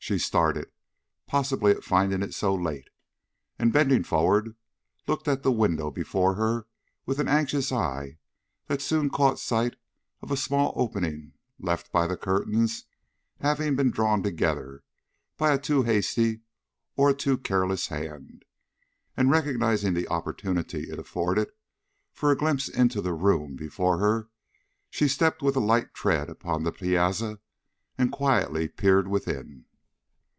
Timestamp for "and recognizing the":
19.14-20.08